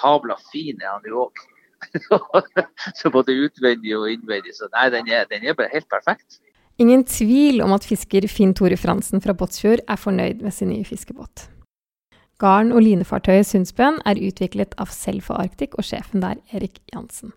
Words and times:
sabla 0.00 0.36
fin 0.50 0.80
er 0.80 0.94
han 0.94 1.06
jo 1.08 1.26
òg. 1.26 1.46
så 2.98 3.10
både 3.12 3.36
utvendig 3.46 3.94
og 3.96 4.10
innvendig. 4.12 4.56
Så 4.56 4.68
nei, 4.74 4.88
den 4.92 5.08
er, 5.08 5.28
den 5.30 5.46
er 5.46 5.56
bare 5.56 5.72
helt 5.72 5.88
perfekt. 5.92 6.40
Ingen 6.80 7.04
tvil 7.04 7.60
om 7.60 7.74
at 7.76 7.84
fisker 7.84 8.24
Finn 8.32 8.54
Tore 8.56 8.78
Fransen 8.80 9.20
fra 9.20 9.34
Båtsfjord 9.36 9.82
er 9.84 10.00
fornøyd 10.00 10.40
med 10.44 10.54
sin 10.56 10.70
nye 10.72 10.86
fiskebåt. 10.88 11.48
Garn- 12.40 12.72
og 12.72 12.80
linefartøyet 12.86 13.44
Sundsbøen 13.44 13.98
er 14.08 14.20
utviklet 14.24 14.72
av 14.80 14.88
Selfa 14.94 15.36
Arctic 15.42 15.76
og 15.76 15.84
sjefen 15.84 16.24
der, 16.24 16.40
Erik 16.56 16.80
Jansen. 16.94 17.34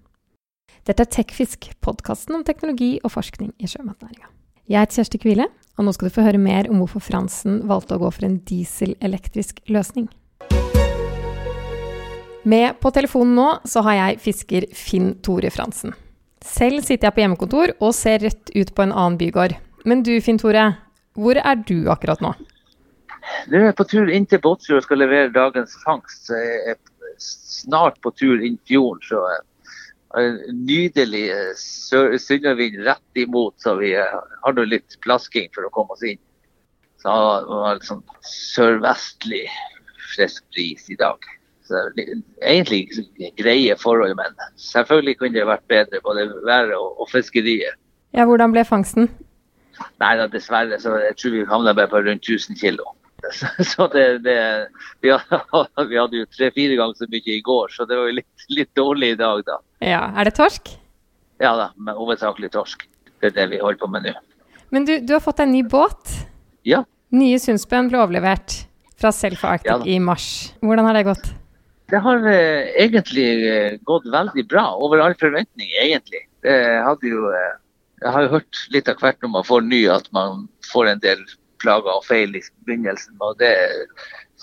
Dette 0.88 1.04
er 1.04 1.12
Tekfisk, 1.12 1.74
podkasten 1.84 2.38
om 2.38 2.46
teknologi 2.48 2.96
og 3.04 3.12
forskning 3.18 3.52
i 3.60 3.68
sjømatnæringa. 3.68 4.32
Jeg 4.72 4.80
heter 4.80 5.02
Kjersti 5.02 5.20
Kvile, 5.20 5.50
og 5.76 5.84
nå 5.84 5.92
skal 5.92 6.08
du 6.08 6.16
få 6.16 6.24
høre 6.24 6.40
mer 6.40 6.70
om 6.72 6.80
hvorfor 6.80 7.04
Fransen 7.04 7.66
valgte 7.68 7.98
å 7.98 8.04
gå 8.06 8.14
for 8.16 8.28
en 8.30 8.40
dieselelektrisk 8.48 9.60
løsning. 9.68 10.08
Med 12.44 12.80
på 12.80 12.92
telefonen 12.92 13.36
nå 13.38 13.50
så 13.70 13.84
har 13.88 13.96
jeg 14.00 14.24
fisker 14.24 14.66
Finn 14.76 15.14
Tore 15.24 15.48
Fransen. 15.54 15.94
Selv 16.44 16.84
sitter 16.84 17.08
jeg 17.08 17.16
på 17.16 17.22
hjemmekontor 17.24 17.72
og 17.78 17.94
ser 17.96 18.20
rett 18.26 18.52
ut 18.52 18.74
på 18.76 18.84
en 18.84 18.92
annen 18.92 19.16
bygård. 19.20 19.56
Men 19.88 20.04
du 20.04 20.12
Finn 20.24 20.40
Tore, 20.42 20.66
hvor 21.16 21.40
er 21.40 21.62
du 21.64 21.88
akkurat 21.92 22.20
nå? 22.24 22.34
Nå 23.48 23.60
er 23.60 23.70
jeg 23.70 23.78
på 23.80 23.86
tur 23.88 24.12
inn 24.12 24.28
til 24.28 24.42
Båtsfjord 24.44 24.82
og 24.82 24.88
skal 24.88 25.00
levere 25.00 25.32
dagens 25.32 25.78
fangst. 25.86 26.28
Så 26.28 26.36
jeg 26.36 26.74
er 26.74 26.80
snart 27.24 28.02
på 28.04 28.12
tur 28.20 28.44
inn 28.44 28.58
fjorden. 28.68 29.00
Så 29.08 29.22
en 30.20 30.42
nydelig 30.68 31.24
sønnavind 31.62 32.82
rett 32.86 33.24
imot, 33.24 33.56
så 33.64 33.78
vi 33.80 33.94
har 33.96 34.58
nå 34.58 34.68
litt 34.68 35.00
plasking 35.06 35.48
for 35.56 35.64
å 35.64 35.72
komme 35.74 35.96
oss 35.96 36.04
inn. 36.12 36.20
Så 37.00 37.08
det 37.08 37.62
var 37.64 37.80
litt 37.80 37.88
sånn 37.88 38.04
sørvestlig 38.28 39.48
frisk 40.12 40.44
bris 40.52 40.92
i 40.92 41.00
dag. 41.00 41.24
Så 41.64 41.80
egentlig 42.42 42.88
greie 43.40 43.76
forhold, 43.80 44.16
men 44.20 44.36
selvfølgelig 44.60 45.18
kunne 45.20 45.38
det 45.38 45.46
vært 45.48 45.68
bedre, 45.72 46.02
både 46.04 46.26
været 46.44 46.74
og, 46.76 47.00
og 47.02 47.12
fiskeriet. 47.12 47.80
Ja, 48.14 48.26
Hvordan 48.30 48.52
ble 48.54 48.66
fangsten? 48.68 49.08
Nei 50.02 50.12
da, 50.20 50.28
dessverre. 50.30 50.78
så 50.80 50.98
Jeg 51.02 51.16
tror 51.18 51.34
vi 51.34 51.46
havna 51.50 51.74
bare 51.74 51.90
på 51.90 52.04
rundt 52.04 52.30
1000 52.30 52.60
kg. 52.60 52.84
Så, 53.32 53.48
så 53.64 53.88
det, 53.94 54.24
det, 54.26 54.36
vi, 55.02 55.14
hadde, 55.14 55.64
vi 55.92 56.00
hadde 56.00 56.20
jo 56.20 56.30
tre-fire 56.36 56.76
ganger 56.80 57.00
så 57.00 57.08
mye 57.10 57.38
i 57.38 57.42
går, 57.42 57.72
så 57.72 57.88
det 57.88 57.98
var 57.98 58.10
jo 58.10 58.18
litt, 58.20 58.48
litt, 58.52 58.72
dårlig 58.76 59.14
i 59.14 59.20
dag, 59.20 59.44
da. 59.48 59.60
Ja, 59.80 60.04
Er 60.12 60.28
det 60.28 60.36
torsk? 60.40 60.76
Ja 61.42 61.56
da, 61.58 61.72
men 61.80 61.96
hovedsakelig 61.98 62.52
torsk. 62.54 62.86
Det 63.24 63.32
er 63.32 63.38
det 63.38 63.48
vi 63.56 63.62
holder 63.64 63.80
på 63.80 63.90
med 63.92 64.10
nå. 64.10 64.14
Men 64.76 64.86
du, 64.88 64.98
du 65.00 65.16
har 65.16 65.24
fått 65.24 65.40
en 65.44 65.52
ny 65.54 65.64
båt? 65.64 66.12
Ja. 66.68 66.84
Nye 67.16 67.40
Sundsbøen 67.40 67.90
ble 67.92 68.02
overlevert 68.02 68.64
fra 69.00 69.12
Selfa 69.16 69.56
Arctic 69.56 69.72
ja, 69.72 69.80
i 69.88 70.00
mars. 70.04 70.28
Hvordan 70.64 70.88
har 70.90 70.98
det 70.98 71.08
gått? 71.08 71.32
Det 71.92 72.00
har 72.02 72.28
eh, 72.30 72.72
egentlig 72.80 73.28
eh, 73.50 73.76
gått 73.88 74.06
veldig 74.12 74.48
bra. 74.50 74.66
Over 74.80 75.04
all 75.04 75.16
forventning, 75.20 75.70
egentlig. 75.82 76.24
Det 76.46 76.56
hadde 76.86 77.12
jo, 77.12 77.28
eh, 77.34 77.54
jeg 78.04 78.16
har 78.16 78.26
jo 78.26 78.34
hørt 78.38 78.66
litt 78.76 78.90
av 78.92 79.00
hvert 79.04 79.22
når 79.24 79.34
man 79.38 79.48
får 79.48 79.66
ny 79.68 79.82
at 79.92 80.10
man 80.16 80.48
får 80.72 80.94
en 80.94 81.04
del 81.04 81.24
plager 81.64 81.96
og 81.96 82.06
feil 82.08 82.36
i 82.36 82.44
begynnelsen. 82.68 83.16
Og 83.24 83.38
det 83.42 83.54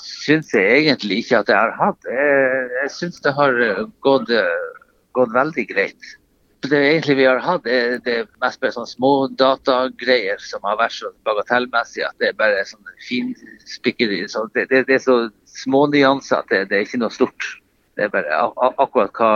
syns 0.00 0.52
jeg 0.55 0.84
egentlig 0.84 1.22
ikke 1.22 1.42
at 1.42 1.52
jeg 1.52 1.58
har 1.58 1.74
hatt. 1.78 2.08
Jeg, 2.08 2.70
jeg 2.78 2.92
syns 2.96 3.20
det 3.24 3.34
har 3.36 3.61
eh, 3.66 3.84
gått, 4.06 4.33
eh, 4.33 4.88
gått, 5.18 5.34
veldig 5.36 5.66
greit. 5.72 6.14
Det 6.61 6.77
egentlig 6.77 7.16
vi 7.16 7.25
har 7.25 7.39
hatt, 7.41 7.64
er 7.64 7.97
det 8.05 8.27
mest 8.42 8.61
bare 8.61 8.75
sånne 8.75 8.91
små 8.91 9.12
datagreier 9.41 10.42
som 10.44 10.64
har 10.69 10.77
vært 10.77 10.98
så 10.98 11.08
bagatellmessige 11.25 12.05
at 12.11 12.19
det 12.20 12.28
er 12.30 12.36
bare 12.36 12.67
sånn 12.69 12.84
finspikkeri. 13.06 14.27
Så 14.28 14.44
det, 14.52 14.67
det, 14.69 14.83
det, 14.91 14.98
er 14.98 15.05
så 15.06 15.17
små 15.48 15.86
nyanser 15.89 16.42
at 16.42 16.52
det, 16.52 16.67
det, 16.68 16.77
er 16.77 16.85
ikke 16.85 17.01
noe 17.01 17.14
stort. 17.14 17.48
Det 17.96 18.07
er 18.07 18.12
bare 18.12 18.42
akkurat 18.77 19.17
hva, 19.17 19.30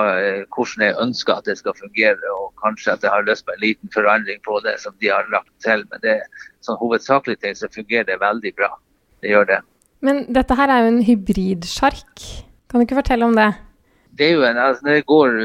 hvordan 0.53 0.85
jeg 0.85 0.99
ønsker 1.01 1.41
at 1.41 1.49
det 1.49 1.57
skal 1.61 1.77
fungere, 1.81 2.35
og 2.37 2.53
kanskje 2.61 2.93
at 2.93 3.09
jeg 3.09 3.13
har 3.17 3.27
lyst 3.27 3.49
på 3.49 3.57
en 3.57 3.65
liten 3.65 3.93
forandring 3.97 4.45
på 4.45 4.61
det 4.65 4.77
som 4.85 4.95
de 5.01 5.13
har 5.13 5.29
lagt 5.33 5.53
til. 5.65 5.85
Men 5.91 6.05
det 6.05 6.21
sånn 6.65 6.81
hovedsakelig 6.81 7.41
ting 7.41 7.57
så 7.57 7.73
fungerer 7.73 8.09
det 8.13 8.21
veldig 8.21 8.53
bra. 8.61 8.75
Det 9.25 9.33
gjør 9.33 9.49
det. 9.49 9.63
Men 10.05 10.27
dette 10.29 10.57
her 10.61 10.69
er 10.69 10.85
jo 10.85 10.93
en 10.93 11.05
hybridsjark. 11.09 12.29
Kan 12.69 12.81
du 12.81 12.85
ikke 12.85 13.01
fortelle 13.01 13.25
om 13.25 13.37
det? 13.37 13.55
Det 14.15 14.29
er 14.29 14.37
jo 14.37 14.45
en, 14.47 14.59
altså 14.63 14.87
Når 14.87 14.97
jeg 14.99 15.05
går 15.11 15.37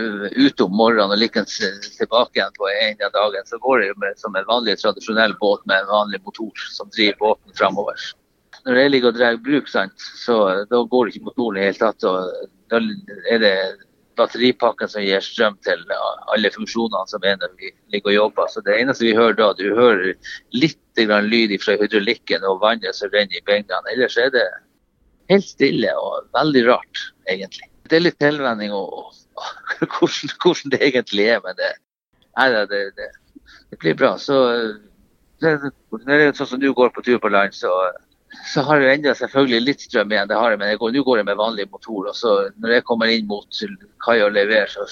ut 0.46 0.62
om 0.62 0.74
morgenen 0.78 1.16
og 1.16 1.18
likens 1.18 1.58
tilbake 1.98 2.38
igjen 2.38 2.56
på 2.58 2.70
en 2.70 3.06
av 3.08 3.16
dagen, 3.16 3.48
så 3.50 3.58
går 3.64 3.86
jeg 3.88 3.98
med, 3.98 4.18
som 4.22 4.36
en 4.38 4.50
vanlig 4.50 4.78
tradisjonell 4.82 5.34
båt 5.42 5.66
med 5.66 5.82
en 5.84 5.94
vanlig 5.94 6.22
motor 6.26 6.66
som 6.76 6.92
driver 6.94 7.18
båten 7.24 7.58
framover 7.58 8.10
når 8.66 8.80
jeg 8.80 8.92
ligger 8.94 9.12
og 9.12 9.18
drar 9.18 9.38
bruk, 9.44 9.70
sant, 9.72 10.08
så 10.20 10.40
da 10.70 10.82
går 10.92 11.12
ikke 11.12 11.28
motoren 11.28 11.60
i 11.60 11.62
det 11.62 11.70
hele 11.70 11.80
tatt. 11.80 12.04
og 12.04 12.50
Da 12.72 12.82
er 13.32 13.42
det 13.44 13.54
batteripakken 14.20 14.92
som 14.92 15.06
gir 15.06 15.24
strøm 15.24 15.56
til 15.64 15.84
alle 16.34 16.52
funksjonene 16.52 17.08
som 17.08 17.24
er 17.24 17.40
når 17.40 17.54
vi 17.62 17.72
ligger 17.94 18.12
og 18.12 18.18
jobber. 18.18 18.52
Så 18.52 18.62
Det 18.66 18.76
eneste 18.76 19.08
vi 19.08 19.16
hører 19.16 19.38
da, 19.40 19.54
du 19.54 19.76
hører 19.76 20.14
litt 20.52 20.78
lyd 21.00 21.56
fra 21.64 21.78
hydraulikken 21.80 22.44
og 22.44 22.60
vannet 22.62 22.96
som 22.96 23.10
renner 23.14 23.40
i 23.40 23.46
bengene. 23.48 23.94
Ellers 23.94 24.18
er 24.18 24.30
det 24.36 24.46
helt 25.32 25.48
stille 25.48 25.94
og 25.96 26.28
veldig 26.36 26.68
rart, 26.68 27.06
egentlig. 27.30 27.69
Det 27.90 27.98
er 27.98 28.06
litt 28.06 28.20
tilvenning 28.22 28.74
og, 28.76 29.16
hvordan, 29.80 30.36
hvordan, 30.44 30.76
det 30.76 30.82
egentlig 30.92 31.30
er, 31.34 31.42
men 31.46 31.58
det, 31.58 31.72
nei, 32.38 32.50
det, 32.54 32.84
det, 32.98 33.10
det 33.72 33.80
blir 33.82 33.98
bra. 33.98 34.14
Så 34.22 34.38
det, 35.42 35.56
det 36.06 36.20
er 36.20 36.38
sånn 36.38 36.54
som 36.54 36.62
du 36.62 36.72
går 36.76 36.94
på 36.96 37.06
tur 37.06 37.20
på 37.24 37.32
land, 37.34 37.56
så 37.58 37.74
så 38.54 38.62
har 38.62 38.82
jeg 38.82 39.00
enda 39.00 39.14
selvfølgelig 39.18 39.60
litt 39.66 39.84
strøm 39.84 40.12
igjen, 40.14 40.28
det 40.30 40.38
har 40.38 40.54
jeg, 40.54 40.60
men 40.62 40.70
jeg 40.70 40.80
nå 40.94 41.04
går 41.06 41.20
jeg 41.20 41.28
med 41.28 41.40
vanlig 41.40 41.66
motor. 41.72 42.10
og 42.12 42.16
så 42.16 42.34
Når 42.62 42.74
jeg 42.76 42.86
kommer 42.86 43.10
inn 43.10 43.28
mot 43.28 43.62
kai 44.06 44.22
og 44.22 44.34
leverer, 44.34 44.70
så, 44.70 44.86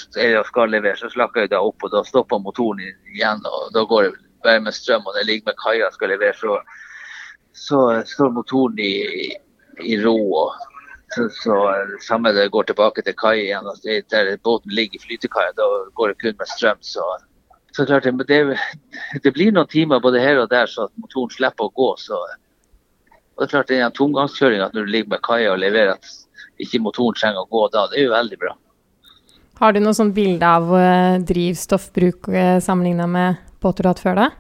skal 0.48 0.74
levere, 0.74 0.98
så 0.98 1.10
slakker 1.14 1.46
jeg 1.46 1.52
da 1.54 1.62
opp, 1.62 1.84
og 1.84 1.94
da 1.94 2.04
stopper 2.04 2.42
motoren 2.42 2.82
igjen. 2.82 3.44
og 3.46 3.74
Da 3.74 3.86
går 3.86 4.04
jeg 4.04 4.14
bare 4.44 4.64
med 4.66 4.74
strøm. 4.74 5.06
og 5.06 5.14
Når 5.14 5.22
jeg 5.22 5.30
ligger 5.30 5.52
med 5.52 5.62
kaia 5.62 5.88
og 5.88 5.94
skal 5.94 6.10
levere, 6.10 6.34
så, 6.34 6.58
så 7.54 7.82
står 8.06 8.34
motoren 8.34 8.80
i, 8.80 9.30
i 9.86 10.02
ro. 10.02 10.18
og 10.34 10.54
så, 11.16 11.30
så 11.32 11.56
Samme 12.04 12.34
det 12.36 12.50
går 12.52 12.68
tilbake 12.68 13.04
til 13.06 13.16
kai 13.18 13.38
igjen. 13.46 13.68
Altså, 13.68 14.02
der 14.12 14.34
båten 14.44 14.74
ligger 14.76 15.00
i 15.00 15.06
flytekaia, 15.06 15.54
da 15.58 15.68
går 15.96 16.14
det 16.14 16.22
kun 16.24 16.38
med 16.40 16.52
strøm. 16.56 16.82
så 16.82 17.06
så 17.78 17.86
klart, 17.86 18.04
det, 18.04 18.58
det, 19.24 19.32
blir 19.36 19.52
noen 19.54 19.68
timer 19.70 20.00
både 20.02 20.20
her 20.20 20.40
og 20.42 20.50
der 20.50 20.66
så 20.66 20.88
at 20.88 20.94
motoren 20.98 21.30
slipper 21.30 21.68
å 21.68 21.74
gå. 21.78 21.92
så 22.02 22.18
og 23.38 23.44
det 23.44 23.46
er 23.46 23.52
klart 23.52 23.70
den 23.70 23.94
tomgangskjøringa 23.94 24.72
når 24.74 24.86
du 24.88 24.94
ligger 24.96 25.12
med 25.14 25.22
kaia 25.22 25.52
og 25.52 25.60
leverer 25.62 25.94
at 25.94 26.08
ikke 26.58 26.82
motoren 26.82 27.14
trenger 27.20 27.44
å 27.44 27.50
gå 27.52 27.68
da, 27.70 27.84
det 27.92 28.00
er 28.00 28.08
jo 28.08 28.16
veldig 28.16 28.40
bra. 28.42 28.56
Har 29.62 29.74
du 29.74 29.80
noe 29.82 29.94
sånt 29.94 30.16
bilde 30.18 30.50
av 30.58 30.74
uh, 30.74 31.22
drivstoffbruk 31.22 32.32
eh, 32.34 32.58
sammenligna 32.66 33.06
med 33.10 33.38
båter 33.62 33.86
du 33.86 33.90
har 33.90 33.94
hatt 33.94 34.02
før 34.02 34.18
deg? 34.24 34.40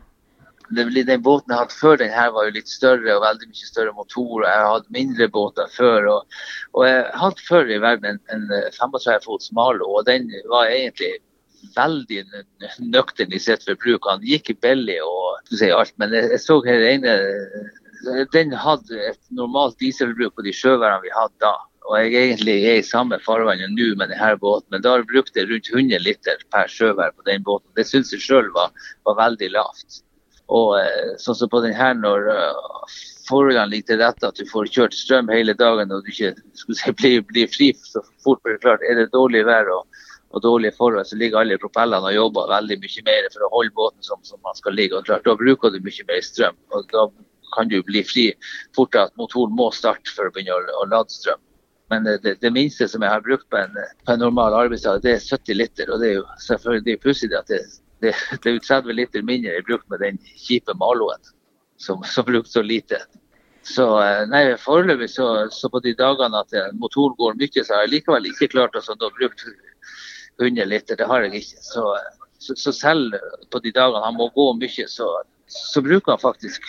Den 0.75 1.21
båten 1.23 1.53
jeg 1.53 1.61
hadde 1.61 1.77
før 1.79 1.99
den 2.01 2.11
her 2.11 2.33
var 2.35 2.47
jo 2.47 2.55
litt 2.57 2.67
større 2.67 3.13
og 3.15 3.23
veldig 3.23 3.47
mye 3.47 3.69
større 3.69 3.93
motor. 3.95 4.41
og 4.41 4.47
Jeg 4.47 4.65
hatt 4.71 4.89
mindre 4.97 5.29
båter 5.31 5.71
før. 5.71 6.09
Og, 6.15 6.41
og 6.73 6.87
jeg 6.87 7.05
hadde 7.21 7.47
før 7.47 7.71
i 7.71 7.79
verden 7.83 8.09
en, 8.11 8.19
en 8.35 8.73
35 8.75 9.23
fots 9.25 9.53
Malo, 9.55 9.87
og 9.99 10.05
den 10.09 10.27
var 10.51 10.67
egentlig 10.67 11.13
veldig 11.75 12.23
nøktern 12.93 13.33
i 13.33 13.41
sitt 13.41 13.63
forbruk. 13.67 14.09
Han 14.11 14.25
gikk 14.25 14.53
belly 14.61 14.99
og 15.03 15.55
si 15.55 15.71
alt, 15.73 15.95
men 16.01 16.13
jeg, 16.15 16.31
jeg 16.35 16.43
så 16.43 16.59
her 16.67 16.83
ene 16.91 17.15
den 18.33 18.53
hadde 18.53 18.99
et 19.09 19.19
normalt 19.33 19.79
dieselbruk 19.81 20.35
på 20.37 20.45
de 20.45 20.53
sjøværene 20.53 21.03
vi 21.03 21.15
hadde 21.15 21.33
da. 21.43 21.55
Og 21.87 21.95
jeg 22.03 22.15
egentlig 22.19 22.55
er 22.67 22.81
i 22.81 22.83
samme 22.85 23.17
farvann 23.23 23.61
nå 23.71 23.87
med 23.95 24.11
denne 24.11 24.33
båten, 24.41 24.67
men 24.75 24.83
da 24.83 24.97
brukte 25.07 25.39
jeg 25.39 25.47
rundt 25.51 25.69
100 25.71 26.03
liter 26.03 26.41
per 26.51 26.67
sjøvær 26.71 27.15
på 27.15 27.23
den 27.29 27.45
båten. 27.47 27.69
Det 27.79 27.87
syns 27.87 28.11
jeg 28.11 28.25
sjøl 28.25 28.51
var, 28.55 28.73
var, 29.07 29.15
veldig 29.21 29.49
lavt. 29.55 30.01
Og 30.53 30.77
eh, 30.79 31.13
sånn 31.19 31.35
som 31.35 31.49
på 31.51 31.59
denne 31.63 31.89
når 31.99 32.27
uh, 32.31 32.97
forholdene 33.27 33.67
ligger 33.71 33.89
til 33.91 34.01
rette, 34.03 34.29
at 34.29 34.39
du 34.39 34.47
får 34.47 34.69
kjørt 34.71 34.95
strøm 34.95 35.31
hele 35.33 35.55
dagen 35.59 35.91
og 35.91 36.05
du 36.05 36.11
ikke 36.13 36.33
si, 36.55 36.93
blir, 37.01 37.23
blir, 37.27 37.49
fri 37.51 37.73
så 37.81 38.03
fort 38.23 38.39
blir 38.43 38.55
det 38.55 38.63
klart. 38.63 38.85
Er 38.87 39.01
det 39.01 39.09
dårlig 39.15 39.43
vær 39.47 39.67
og, 39.75 40.03
og 40.31 40.43
dårlige 40.45 40.77
forhold, 40.77 41.03
så 41.07 41.19
ligger 41.19 41.41
alle 41.41 41.59
propellene 41.59 42.11
og 42.11 42.15
jobber 42.15 42.53
veldig 42.53 42.79
mye 42.83 43.07
mer 43.09 43.31
for 43.33 43.47
å 43.47 43.51
holde 43.57 43.75
båten 43.75 44.07
som, 44.07 44.21
som 44.27 44.39
man 44.45 44.55
skal 44.59 44.77
ligge. 44.79 44.95
og 44.95 45.09
klart, 45.09 45.27
Da 45.27 45.35
bruker 45.35 45.73
du 45.73 45.81
mye 45.83 46.07
mer 46.07 46.23
strøm. 46.23 46.55
og 46.71 46.87
da 46.95 47.09
kan 47.55 47.67
du 47.71 47.81
bli 47.83 48.03
fri 48.03 48.29
fortere 48.75 49.07
at 49.07 49.19
motoren 49.19 49.55
må 49.55 49.69
starte 49.75 50.11
for 50.13 50.27
å 50.27 50.33
begynne 50.35 50.55
å, 50.55 50.63
å 50.83 50.87
lade 50.91 51.11
strøm. 51.11 51.43
Men 51.91 52.03
det, 52.03 52.35
det, 52.41 52.51
minste 52.51 52.87
som 52.91 53.03
jeg 53.03 53.11
har 53.11 53.23
brukt 53.23 53.47
på 53.51 53.59
en, 53.59 53.75
på 54.03 54.13
en 54.13 54.19
normal 54.19 54.55
arbeidsdag, 54.57 54.99
det 55.03 55.13
er 55.15 55.23
70 55.23 55.55
liter. 55.55 55.91
Og 55.91 56.01
det 56.01 56.09
er 56.09 56.17
jo 56.17 56.25
selvfølgelig 56.43 56.97
pussig 57.03 57.31
at 57.35 57.47
det, 57.51 57.61
det, 58.03 58.13
det, 58.43 58.51
er 58.51 58.59
30 58.59 58.97
liter 58.97 59.25
mindre 59.25 59.55
jeg 59.55 59.65
bruk 59.67 59.85
med 59.91 60.03
den 60.03 60.19
kjipe 60.35 60.75
Maloen, 60.77 61.31
som, 61.81 62.03
som 62.05 62.25
brukte 62.27 62.51
så 62.51 62.65
lite. 62.65 63.01
Så 63.67 63.87
eh, 63.99 64.23
nei, 64.31 64.43
foreløpig 64.61 65.09
så, 65.11 65.27
så, 65.51 65.69
på 65.69 65.81
de 65.83 65.95
dagene 65.97 66.43
at 66.43 66.53
motoren 66.79 67.17
går 67.19 67.39
mye, 67.39 67.63
så 67.63 67.73
har 67.73 67.87
jeg 67.87 67.97
likevel 67.97 68.29
ikke 68.29 68.51
klart 68.53 68.77
å 68.77 68.83
sånn, 68.85 69.01
bruke 69.17 69.55
100 70.39 70.65
liter. 70.65 70.95
Det 70.95 71.07
har 71.09 71.25
jeg 71.25 71.41
ikke. 71.41 71.63
Så, 71.65 71.85
så, 72.39 72.55
så, 72.55 72.73
selv 72.75 73.17
på 73.51 73.61
de 73.63 73.73
dagene 73.75 74.05
han 74.05 74.17
må 74.17 74.29
gå 74.35 74.51
mye, 74.59 74.87
så, 74.91 75.09
bruker 75.81 76.13
han 76.13 76.21
faktisk 76.21 76.63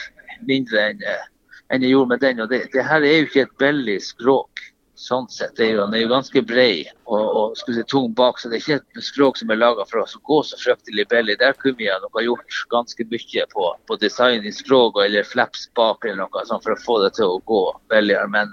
mindre 0.49 0.91
enn, 0.91 1.05
eh, 1.05 1.29
enn 1.75 1.85
jeg 1.85 1.95
gjorde 1.95 2.15
med 2.15 2.25
den. 2.25 2.43
Og 2.45 2.51
det, 2.53 2.65
det, 2.75 2.85
her 2.89 3.05
er 3.05 3.21
jo 3.21 3.29
ikke 3.29 3.47
et 3.47 3.57
billig 3.61 3.99
språk. 4.07 4.65
Sånn 4.99 5.29
sett. 5.31 5.53
Det 5.55 5.62
er 5.62 5.77
jo, 5.77 5.85
den 5.85 5.95
er 5.95 6.00
jo 6.03 6.09
ganske 6.11 6.41
bred 6.43 6.89
og, 7.06 7.27
og 7.39 7.61
si, 7.61 7.75
tung 7.87 8.09
bak, 8.19 8.41
så 8.43 8.50
det 8.50 8.59
er 8.59 8.65
ikke 8.65 8.79
et 8.99 9.06
skrog 9.06 9.37
som 9.39 9.53
er 9.55 9.61
laga 9.61 9.85
for 9.87 10.03
oss 10.03 10.17
å 10.19 10.23
gå 10.27 10.41
så 10.49 10.59
fryktelig 10.59 11.05
billig. 11.12 11.37
Der 11.39 11.55
kunne 11.61 11.79
vi 11.79 11.87
nok 12.03 12.19
ha 12.19 12.25
gjort 12.25 12.59
ganske 12.75 13.06
mye 13.12 13.45
på, 13.53 13.69
på 13.87 13.99
design 14.03 14.49
i 14.49 14.53
skrog 14.56 14.99
eller 15.05 15.29
flaps 15.29 15.69
bak 15.79 16.03
eller 16.03 16.25
noe 16.25 16.45
sånt 16.50 16.67
for 16.67 16.75
å 16.75 16.83
få 16.83 16.99
det 17.05 17.12
til 17.21 17.31
å 17.31 17.39
gå 17.47 17.62
billigere. 17.95 18.27
Men, 18.35 18.50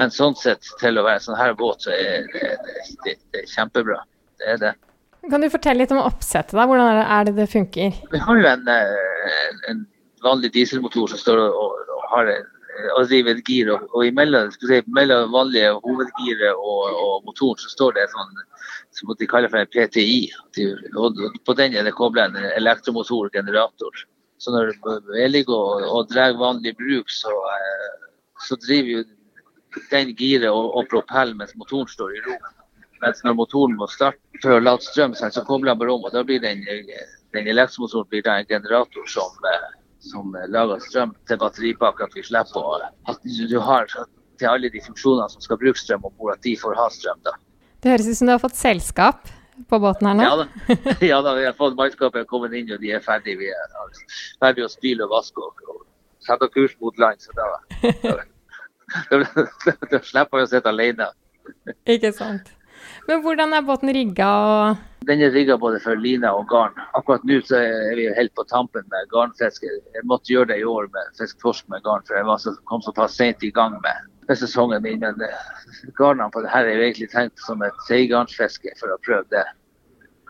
men 0.00 0.16
sånn 0.16 0.38
sett, 0.40 0.64
til 0.80 0.96
å 0.96 1.04
være 1.04 1.20
sånn 1.26 1.36
her 1.36 1.52
båt, 1.60 1.84
så 1.84 1.92
er 1.92 2.24
det, 2.32 2.56
det, 3.04 3.18
det 3.28 3.44
er 3.44 3.52
kjempebra. 3.52 4.00
Det 4.40 4.52
er 4.54 4.64
det. 4.64 4.74
Kan 5.28 5.44
du 5.44 5.52
fortelle 5.52 5.84
litt 5.84 5.92
om 5.92 6.00
oppsettet? 6.00 6.56
da? 6.56 6.64
Hvordan 6.64 7.04
er 7.04 7.28
det 7.28 7.36
det 7.36 7.50
funker? 7.52 8.00
Vi 8.16 8.24
har 8.24 8.40
jo 8.40 8.48
en, 8.48 8.68
en, 8.72 9.64
en 9.74 9.88
vanlig 10.24 10.54
dieselmotor 10.56 11.12
som 11.12 11.20
står 11.20 11.50
og, 11.50 11.82
og 11.98 12.06
har 12.16 12.32
en 12.32 12.54
et 12.78 13.44
gir. 13.46 13.70
Og, 13.74 13.88
og 13.94 14.06
imellom, 14.06 14.50
si, 14.52 14.82
mellom 14.86 15.32
vanlige 15.32 15.72
hovedgiret 15.84 16.54
og, 16.54 16.84
og, 16.92 17.24
motoren 17.26 17.60
så 17.62 17.72
står 17.72 17.96
det 17.98 18.08
sånn 18.12 18.36
som 18.98 19.14
de 19.18 19.26
kaller 19.30 19.52
for 19.52 19.60
en 19.60 19.72
PTI. 19.72 20.30
Og 20.96 21.20
på 21.44 21.56
den 21.58 21.76
er 21.76 21.84
det 21.84 21.96
kobla 21.98 22.28
en 22.28 22.38
elektromotor-generator. 22.56 24.04
Så 24.38 24.54
når 24.54 24.74
jeg 25.18 25.30
ligger 25.30 25.54
og, 25.54 25.86
og 25.86 26.10
drar 26.12 26.36
vanlig 26.38 26.76
bruk, 26.78 27.10
så, 27.10 27.32
eh, 27.54 28.10
så 28.46 28.58
driver 28.62 29.00
jo 29.00 29.04
den 29.90 30.14
giret 30.16 30.50
og, 30.50 30.70
og 30.76 30.86
propell 30.90 31.34
mens 31.36 31.56
motoren 31.58 31.90
står 31.90 32.14
i 32.14 32.22
ro. 32.26 32.36
Mens 33.02 33.22
når 33.24 33.36
motoren 33.38 33.76
må 33.78 33.86
starte 33.90 34.42
for 34.42 34.56
å 34.56 34.62
lade 34.62 34.86
strøm, 34.86 35.14
så 35.14 35.44
kobler 35.46 35.74
den 35.74 35.82
bare 35.82 35.94
om. 35.94 36.06
og 36.06 36.14
Da 36.14 36.24
blir 36.26 36.42
den, 36.42 36.64
den 37.34 37.50
elektromotoren 37.50 38.08
blir 38.10 38.24
da 38.26 38.38
en 38.38 38.50
generator 38.50 39.10
som 39.10 39.50
eh, 39.52 39.68
som 40.04 40.36
lager 40.48 40.80
strøm 40.84 41.14
til 41.28 41.40
batteripakke, 41.40 42.06
at 42.06 42.14
vi 42.14 42.22
slipper 42.22 42.86
At 43.08 43.18
du 43.24 43.58
har 43.60 43.86
til 44.38 44.46
alle 44.46 44.70
de 44.70 44.80
funksjonene 44.84 45.28
som 45.32 45.42
skal 45.42 45.58
bruke 45.58 45.78
strøm 45.78 46.04
om 46.04 46.14
bord, 46.18 46.36
at 46.36 46.42
de 46.44 46.56
får 46.56 46.76
ha 46.78 46.88
strøm. 46.90 47.20
da. 47.24 47.34
Det 47.82 47.90
høres 47.90 48.08
ut 48.08 48.18
som 48.18 48.26
du 48.26 48.32
har 48.32 48.42
fått 48.42 48.58
selskap 48.58 49.28
på 49.68 49.78
båten 49.82 50.06
her 50.06 50.18
nå? 50.18 50.22
Ja 50.22 50.36
da, 50.38 50.46
ja, 51.10 51.20
da 51.22 51.34
vi 51.34 51.46
har 51.46 51.56
fått 51.58 51.76
mannskapet 51.78 52.28
kommet 52.30 52.54
inn, 52.54 52.70
og 52.74 52.82
de 52.82 52.92
er 52.94 53.02
ferdige. 53.02 53.38
Vi 53.42 53.50
er 53.50 54.02
ferdige 54.42 54.68
å 54.68 54.72
spyle 54.72 55.06
og 55.06 55.14
vaske 55.16 55.42
og, 55.42 55.64
og 55.66 55.82
sette 56.26 56.50
kurs 56.54 56.76
mot 56.82 56.98
land. 57.02 57.22
Så 57.22 57.34
da, 57.38 57.48
da, 58.04 58.18
da, 59.10 59.74
da 59.90 60.02
slipper 60.02 60.42
vi 60.42 60.46
å 60.46 60.52
sitte 60.54 60.74
alene. 60.74 61.10
Ikke 61.88 62.12
sant. 62.14 62.54
Men 63.08 63.22
hvordan 63.24 63.54
er 63.56 63.64
båten 63.66 63.92
rigga? 63.94 64.28
Og... 64.28 64.86
Den 65.08 65.22
er 65.24 65.32
rigga 65.32 65.56
både 65.60 65.80
for 65.80 65.96
line 65.96 66.30
og 66.34 66.48
garn. 66.50 66.74
Akkurat 66.98 67.24
nå 67.28 67.38
så 67.46 67.60
er 67.62 67.94
vi 67.96 68.08
helt 68.16 68.34
på 68.36 68.44
tampen 68.50 68.84
med 68.92 69.08
garnfiske. 69.12 69.70
Jeg 69.94 70.06
måtte 70.10 70.32
gjøre 70.32 70.50
det 70.52 70.58
i 70.60 70.66
år 70.68 70.90
med 70.94 71.14
fisk 71.20 71.38
torsk 71.42 71.68
med 71.72 71.84
garn, 71.86 72.04
for 72.08 72.18
jeg 72.18 72.40
så, 72.44 72.54
kom 72.68 72.84
såpass 72.84 73.16
sent 73.16 73.46
i 73.46 73.52
gang 73.54 73.78
med 73.84 74.36
sesongen 74.36 74.84
min. 74.84 75.00
Men 75.00 75.22
uh, 75.22 75.38
garnene 75.98 76.28
på 76.34 76.42
det 76.44 76.52
her 76.52 76.68
er 76.68 76.76
jo 76.76 76.88
egentlig 76.90 77.08
tenkt 77.14 77.40
som 77.46 77.64
et 77.64 77.86
seigarnsfiske 77.88 78.74
for 78.80 78.92
å 78.92 79.00
prøve 79.06 79.24
det. 79.32 79.46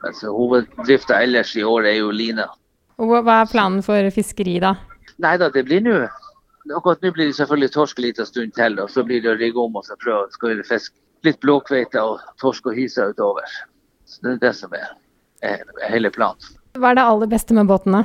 Altså, 0.06 0.30
Hoveddrifta 0.30 1.18
ellers 1.24 1.56
i 1.58 1.66
år 1.66 1.88
er 1.90 1.98
jo 1.98 2.14
line. 2.14 2.46
Og 2.98 3.10
Hva 3.10 3.42
er 3.42 3.50
planen 3.50 3.82
for 3.86 4.10
fiskeri, 4.14 4.58
da? 4.62 4.76
Nei 5.22 5.34
da, 5.40 5.50
det 5.50 5.64
blir 5.66 5.82
nå 5.82 5.98
Akkurat 6.76 7.00
nå 7.02 7.10
blir 7.16 7.30
det 7.30 7.36
selvfølgelig 7.38 7.72
torsk 7.72 7.98
en 7.98 8.04
liten 8.04 8.26
stund 8.28 8.50
til, 8.52 8.74
og 8.82 8.90
så 8.92 9.00
blir 9.06 9.22
det 9.24 9.30
å 9.30 9.38
rigge 9.38 9.62
om 9.62 9.76
og 9.78 9.86
så 9.86 9.94
prøve 9.96 10.26
å 10.26 10.32
skåre 10.34 10.64
fisk 10.68 10.92
litt 11.26 11.40
blåkveite 11.42 12.02
og 12.02 12.22
torsk 12.40 12.70
og 12.70 12.78
hyse 12.78 13.10
utover. 13.10 13.46
Så 14.08 14.22
Det 14.22 14.32
er 14.32 14.40
det 14.46 14.54
som 14.56 14.72
er, 14.76 14.94
er, 15.42 15.64
hele 15.88 16.10
planen. 16.14 16.56
Hva 16.78 16.92
er 16.92 16.98
det 16.98 17.06
aller 17.10 17.30
beste 17.30 17.56
med 17.56 17.68
båten, 17.68 17.96
da? 17.96 18.04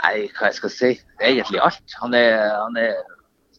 Nei, 0.00 0.28
hva 0.36 0.48
jeg 0.48 0.58
skal 0.60 0.72
si. 0.74 0.92
Det 1.18 1.32
egentlig 1.32 1.60
alt. 1.64 1.96
Han 2.02 2.14
er, 2.16 2.36
han 2.54 2.78
er 2.80 2.94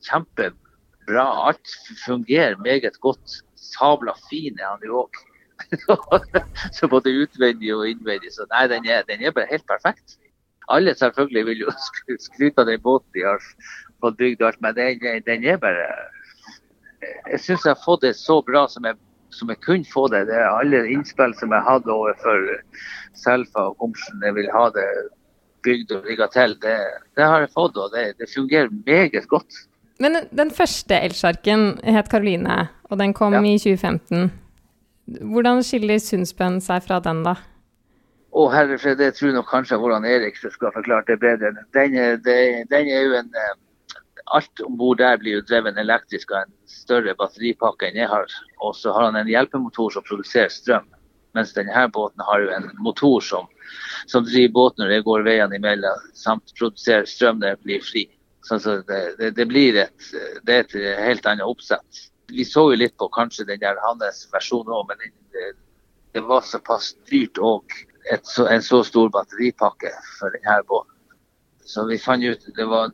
kjempebra. 0.07 1.25
Alt 1.51 1.75
fungerer 2.06 2.57
meget 2.62 2.97
godt. 3.03 3.41
Sabla 3.56 4.15
fin 4.29 4.57
er 4.59 4.71
han 4.71 4.88
jo 4.88 5.03
òg. 5.03 5.21
så 6.77 6.89
både 6.89 7.13
utvendig 7.24 7.69
og 7.75 7.85
innvendig. 7.89 8.33
Så 8.33 8.47
nei, 8.50 8.65
den 8.71 8.88
er, 8.89 9.06
den 9.09 9.21
er 9.21 9.35
bare 9.35 9.51
helt 9.51 9.67
perfekt. 9.69 10.17
Alle 10.71 10.95
selvfølgelig 10.95 11.45
vil 11.45 11.63
jo 11.67 11.75
skryte 12.27 12.63
av 12.63 12.69
den 12.71 12.81
båten 12.81 13.09
de 13.13 13.27
har 13.27 13.45
fått 14.01 14.17
bygd 14.17 14.41
alt, 14.45 14.62
men 14.62 14.75
den, 14.77 15.21
den 15.27 15.45
er 15.45 15.62
bare 15.62 15.85
jeg 17.01 17.39
syns 17.39 17.65
jeg 17.65 17.74
har 17.74 17.86
fått 17.86 18.03
det 18.06 18.13
så 18.18 18.42
bra 18.45 18.65
som 18.69 18.86
jeg, 18.88 18.98
som 19.33 19.50
jeg 19.51 19.62
kunne 19.65 19.88
få 19.88 20.07
det. 20.13 20.25
det 20.30 20.38
er 20.38 20.50
alle 20.50 20.83
innspill 20.92 21.33
som 21.39 21.53
jeg 21.56 21.68
hadde 21.68 21.94
overfor 21.94 22.45
Selfa 23.18 23.71
og 23.71 23.77
Komsen, 23.81 24.21
jeg 24.25 24.36
vil 24.38 24.51
ha 24.53 24.68
det 24.75 24.88
bygd 25.65 25.94
og 25.95 26.07
rigga 26.09 26.27
til, 26.33 26.56
det, 26.62 26.77
det, 27.18 27.25
har 27.25 27.44
jeg 27.44 27.53
fått. 27.53 27.77
Og 27.77 27.92
det, 27.94 28.15
det 28.19 28.30
fungerer 28.33 28.71
meget 28.86 29.27
godt. 29.30 29.65
Men 30.01 30.24
den 30.33 30.50
første 30.51 30.98
elsjarken 30.98 31.75
het 31.86 32.09
Karoline, 32.09 32.68
og 32.89 32.98
den 32.98 33.13
kom 33.13 33.38
ja. 33.38 33.44
i 33.45 33.57
2015. 33.62 34.31
Hvordan 35.30 35.62
skiller 35.65 36.01
Sundsbøen 36.01 36.57
seg 36.63 36.86
fra 36.88 36.98
den, 37.03 37.21
da? 37.25 37.36
Å, 38.31 38.45
herre 38.53 38.77
fred, 38.80 38.98
det 39.01 39.12
tror 39.18 39.30
jeg 39.30 39.36
nok 39.36 39.50
kanskje 39.51 39.77
hvordan 39.77 40.07
Erik 40.07 40.38
skal 40.39 40.71
forklare 40.71 41.03
det 41.09 41.19
bedre. 41.19 41.51
Den, 41.75 41.98
den, 42.24 42.68
den 42.71 42.89
er 42.89 43.03
jo 43.03 43.18
en 43.19 43.33
eh, 43.36 43.57
alt 44.25 44.62
om 44.65 44.77
bord 44.77 45.00
der 45.01 45.18
blir 45.18 45.39
jo 45.39 45.44
drevet 45.47 45.77
elektrisk 45.77 46.31
av 46.31 46.45
en 46.45 46.56
større 46.69 47.15
batteripakke 47.19 47.89
enn 47.89 48.00
jeg 48.01 48.09
har. 48.12 48.27
Og 48.62 48.75
så 48.77 48.94
har 48.95 49.09
han 49.09 49.19
en 49.19 49.29
hjelpemotor 49.29 49.94
som 49.95 50.06
produserer 50.07 50.51
strøm. 50.53 50.88
Mens 51.33 51.53
denne 51.56 51.85
båten 51.95 52.23
har 52.27 52.44
jo 52.44 52.50
en 52.51 52.69
motor 52.83 53.21
som, 53.23 53.47
som 54.12 54.25
driver 54.27 54.53
båten 54.57 54.83
når 54.83 54.95
det 54.95 55.03
går 55.07 55.23
veiene 55.27 55.56
imellom, 55.56 56.07
samt 56.13 56.51
produserer 56.59 57.07
strøm 57.07 57.39
når 57.39 57.56
den 57.56 57.63
blir 57.68 57.85
fri. 57.85 58.06
Så, 58.44 58.59
så 58.59 58.77
det, 58.88 59.01
det, 59.19 59.31
det, 59.38 59.45
blir 59.47 59.77
et, 59.79 60.09
det 60.44 60.56
er 60.56 60.65
et 60.65 61.06
helt 61.06 61.27
annet 61.29 61.47
oppsett. 61.47 62.01
Vi 62.31 62.45
så 62.47 62.65
jo 62.71 62.79
litt 62.79 62.97
på 63.00 63.09
kanskje 63.15 63.47
den 63.47 63.62
der 63.62 63.79
hans 63.85 64.25
versjon 64.33 64.67
òg, 64.71 64.89
men 64.89 65.13
det, 65.35 65.47
det, 66.15 66.24
var 66.27 66.44
såpass 66.47 66.94
dyrt 67.12 67.39
òg. 67.39 67.79
En 68.12 68.63
så 68.65 68.81
stor 68.83 69.12
batteripakke 69.13 69.91
for 70.17 70.33
denne 70.35 70.57
båten. 70.67 70.95
Så 71.63 71.85
vi 71.88 72.00
fant 72.01 72.25
ut 72.25 72.47
det 72.57 72.65
var 72.67 72.89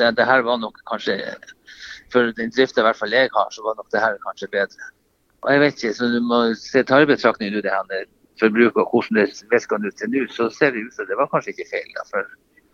det, 0.00 0.14
det, 0.18 0.26
her 0.26 0.46
var 0.46 0.60
nok 0.62 0.80
kanskje 0.90 1.18
For 2.12 2.32
den 2.36 2.50
drifta 2.54 2.82
i 2.82 2.86
hvert 2.88 2.98
fall 2.98 3.12
jeg 3.14 3.30
har, 3.34 3.52
så 3.54 3.62
var 3.62 3.76
nok 3.78 3.92
det 3.94 4.02
her 4.02 4.16
kanskje 4.24 4.48
bedre. 4.50 4.88
Og 5.44 5.52
jeg 5.52 5.60
vet 5.62 5.76
ikke, 5.76 5.94
så 5.96 6.08
Du 6.10 6.20
må 6.24 6.40
se 6.58 6.82
i 6.82 7.10
betraktning 7.12 7.54
det 7.54 7.70
her 7.70 8.08
forbruket 8.40 8.80
og 8.80 8.88
hvordan 8.92 9.20
det 9.20 9.88
ut 9.88 9.98
til 9.98 10.12
nå, 10.12 10.24
så 10.32 10.48
ser 10.54 10.72
det 10.74 10.86
ut 10.86 10.96
som 10.96 11.08
det 11.08 11.18
var 11.18 11.28
kanskje 11.32 11.54
ikke 11.54 11.68
feil. 11.72 11.90
Da, 11.96 12.06
for, 12.10 12.30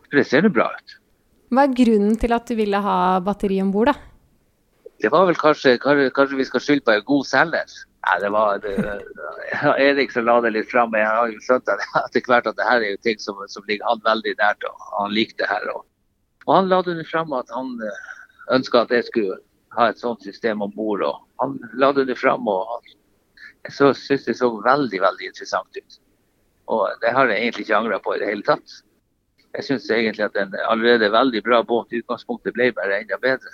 for 0.07 0.21
det 0.21 0.27
ser 0.31 0.47
jo 0.47 0.53
bra 0.55 0.69
ut. 0.75 0.99
Hva 1.55 1.67
er 1.67 1.75
grunnen 1.79 2.17
til 2.19 2.35
at 2.35 2.49
du 2.49 2.57
ville 2.59 2.79
ha 2.83 2.97
batteri 3.23 3.61
om 3.63 3.73
bord, 3.75 3.93
da? 3.93 3.97
Det 5.03 5.11
var 5.13 5.27
vel 5.29 5.37
kanskje, 5.39 5.77
kanskje 5.83 6.39
vi 6.39 6.49
skal 6.49 6.63
skylde 6.65 6.87
på 6.87 6.95
en 6.95 7.05
god 7.07 7.27
selger. 7.29 7.75
Ja, 8.07 8.19
det 8.23 8.31
var 8.31 8.61
det, 8.63 8.75
Erik 9.83 10.13
som 10.15 10.27
la 10.29 10.39
det 10.45 10.55
litt 10.55 10.71
fram. 10.71 10.95
Jeg 10.95 11.07
har 11.07 11.31
jo 11.33 11.43
skjønt 11.43 11.71
etter 12.07 12.31
hvert 12.31 12.49
at 12.51 12.59
det 12.59 12.69
her 12.69 12.85
er 12.85 12.95
jo 12.95 13.03
ting 13.05 13.19
som, 13.23 13.43
som 13.51 13.67
ligger 13.69 13.87
han 13.91 14.03
veldig 14.07 14.35
nært. 14.41 14.67
og 14.69 14.89
Han 15.01 15.15
liker 15.15 15.43
det 15.43 15.51
her. 15.51 15.67
Og 15.75 15.85
og 16.47 16.55
Han 16.55 16.69
la 16.71 16.81
det 16.87 17.07
fram 17.11 17.33
at 17.35 17.51
han 17.55 17.75
eh, 17.83 18.03
ønska 18.55 18.85
at 18.87 18.95
jeg 18.95 19.09
skulle 19.09 19.39
ha 19.77 19.91
et 19.91 20.01
sånt 20.01 20.23
system 20.23 20.63
om 20.63 20.73
bord. 20.75 21.05
Han 21.43 21.59
la 21.75 21.93
det 21.93 22.19
fram 22.19 22.47
og 22.49 22.87
jeg 23.67 23.75
syntes 23.99 24.27
det 24.29 24.37
så 24.39 24.51
veldig 24.63 25.01
veldig 25.03 25.31
interessant 25.31 25.79
ut. 25.79 26.01
Og 26.71 26.87
det 27.03 27.13
har 27.15 27.31
jeg 27.31 27.43
egentlig 27.43 27.67
ikke 27.67 27.79
angra 27.79 27.99
på 28.03 28.15
i 28.15 28.21
det 28.23 28.31
hele 28.31 28.47
tatt. 28.47 28.81
Jeg 29.57 29.67
syns 29.67 29.89
egentlig 29.91 30.27
at 30.27 30.37
en 30.39 30.55
allerede 30.69 31.11
veldig 31.13 31.43
bra 31.43 31.63
båt 31.67 31.95
i 31.95 32.03
utgangspunktet 32.03 32.55
ble 32.55 32.71
bare 32.77 33.01
enda 33.01 33.19
bedre. 33.23 33.53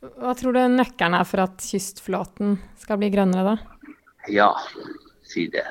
Hva 0.00 0.34
tror 0.36 0.56
du 0.56 0.60
nøkkelen 0.74 1.16
er 1.16 1.26
for 1.28 1.42
at 1.44 1.62
kystflåten 1.64 2.56
skal 2.80 3.00
bli 3.00 3.10
grønnere, 3.12 3.54
da? 3.56 3.94
Ja, 4.32 4.50
si 5.26 5.46
det. 5.52 5.66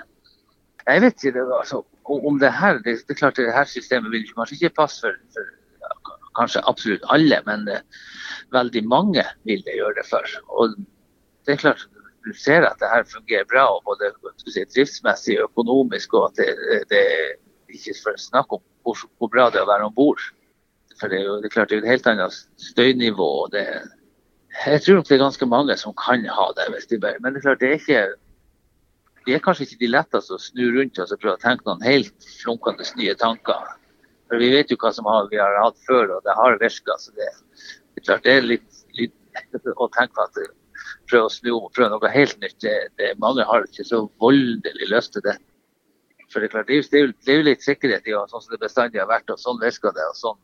Jeg 0.86 1.04
vet 1.06 1.16
ikke. 1.18 1.34
Det, 1.38 1.46
altså, 1.60 1.84
om 2.04 2.40
det 2.42 2.52
her, 2.54 2.82
det, 2.86 3.00
det 3.06 3.16
er 3.16 3.20
klart 3.22 3.40
det 3.40 3.54
her 3.54 3.70
systemet 3.70 4.12
vil 4.14 4.28
kanskje 4.34 4.58
ikke 4.58 4.76
passe 4.82 5.02
for, 5.06 5.18
for 5.34 5.56
kanskje 6.38 6.64
absolutt 6.70 7.06
alle, 7.14 7.42
men 7.46 7.68
eh, 7.72 7.86
veldig 8.56 8.84
mange 8.88 9.26
vil 9.48 9.64
det 9.66 9.78
gjøre 9.78 9.98
det 10.00 10.08
for. 10.10 10.36
Og 10.50 10.76
det 11.46 11.56
er 11.56 11.64
klart, 11.66 11.88
Du 12.28 12.34
ser 12.36 12.66
at 12.68 12.76
det 12.82 12.90
her 12.92 13.06
fungerer 13.08 13.46
bra, 13.48 13.64
både 13.88 14.10
si, 14.44 14.60
driftsmessig 14.76 15.38
og 15.40 15.46
økonomisk. 15.54 16.14
og 16.14 16.26
at 16.28 16.42
det, 16.42 16.82
det 16.92 17.00
er 17.00 17.30
ikke 17.72 17.96
for 18.04 18.12
å 18.12 18.20
snakke 18.20 18.58
om 18.58 18.64
hvor, 18.84 18.98
hvor, 19.18 19.30
bra 19.32 19.46
det 19.50 19.62
er 19.62 19.64
å 19.64 19.70
være 19.70 19.88
om 19.88 19.96
bord. 19.96 20.20
For 21.00 21.08
det 21.08 21.22
er 21.22 21.30
jo 21.30 21.38
det 21.40 21.48
er 21.48 21.54
klart 21.54 21.72
det 21.72 21.78
er 21.78 21.86
et 21.86 21.94
helt 21.94 22.10
annet 22.12 22.36
støynivå. 22.60 23.30
og 23.46 23.54
det 23.56 23.64
jeg 24.66 24.82
tror 24.82 25.02
det 25.08 25.16
er 25.16 25.24
ganske 25.24 25.46
mange 25.46 25.78
som 25.78 25.96
kan 25.96 26.26
ha 26.28 26.48
det. 26.58 26.68
hvis 26.74 26.92
de 26.92 27.00
bare, 27.00 27.20
Men 27.22 27.34
det 27.34 27.40
er 27.40 27.48
klart 27.48 27.60
det 27.64 27.70
er 27.70 27.80
ikke 27.80 28.08
det 29.26 29.36
er 29.36 29.44
kanskje 29.44 29.66
ikke 29.66 29.80
de 29.80 29.92
letteste 29.94 30.34
å 30.34 30.42
snu 30.42 30.64
rundt 30.74 31.00
og 31.00 31.20
prøve 31.22 31.38
å 31.38 31.42
tenke 31.44 31.68
noen 31.68 31.84
helt 31.86 32.30
flunkende 32.42 32.86
nye 32.98 33.16
tanker. 33.16 33.79
For 34.30 34.42
Vi 34.42 34.52
vet 34.54 34.72
jo 34.72 34.78
hva 34.78 34.92
som 34.94 35.08
har, 35.10 35.28
vi 35.32 35.42
har 35.42 35.58
hatt 35.58 35.78
før, 35.88 36.16
og 36.18 36.26
det 36.26 36.38
har 36.38 36.58
virka. 36.62 36.96
Så 37.02 37.12
det, 37.18 37.30
det, 37.34 38.02
er 38.04 38.08
klart 38.08 38.26
det 38.28 38.36
er 38.38 38.46
litt, 38.46 38.82
litt 39.00 39.70
å 39.76 39.90
tenke 39.96 40.14
på 40.14 40.26
at 40.28 40.42
prøve 41.10 41.28
å 41.28 41.34
snu 41.34 41.52
om 41.56 41.70
prøve 41.74 41.90
noe 41.94 42.12
helt 42.14 42.38
nytt. 42.44 42.60
Det, 42.62 42.76
det, 43.02 43.16
mange 43.22 43.46
har 43.48 43.66
ikke 43.66 43.88
så 43.88 44.04
voldelig 44.22 44.92
lyst 44.92 45.16
til 45.16 45.26
det. 45.26 45.38
For 46.30 46.42
Det 46.42 46.50
er 46.50 46.54
klart, 46.54 46.70
det 46.70 47.34
er 47.34 47.40
jo 47.40 47.48
litt 47.48 47.66
sikkerhet 47.66 48.06
i 48.06 48.14
sånn 48.14 48.44
som 48.44 48.54
det 48.54 48.62
bestandig 48.62 49.02
har 49.02 49.10
vært, 49.10 49.32
og 49.34 49.42
sånn 49.42 49.62
virker 49.62 49.96
det. 49.96 50.06
og 50.12 50.18
sånn, 50.20 50.40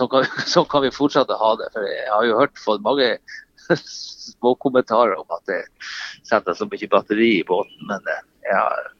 sånn 0.00 0.10
kan, 0.14 0.28
sånn 0.54 0.68
kan 0.72 0.86
vi 0.86 0.94
fortsette 0.94 1.36
å 1.36 1.42
ha 1.42 1.52
det. 1.60 1.68
For 1.74 1.84
Jeg 1.84 2.08
har 2.14 2.24
jo 2.24 2.40
hørt 2.40 2.62
fått 2.64 2.84
mange 2.86 3.10
små 3.76 4.54
kommentarer 4.64 5.18
om 5.20 5.36
at 5.36 5.44
det 5.50 5.60
setter 6.24 6.56
så 6.56 6.68
mye 6.70 6.92
batteri 6.92 7.34
i 7.42 7.46
båten. 7.48 7.84
Men 7.90 8.12
eh, 8.14 8.24
jeg 8.48 8.56
har, 8.56 8.92